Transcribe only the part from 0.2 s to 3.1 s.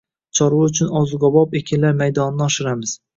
chorva uchun ozuqabop ekinlar maydonini oshiramiz.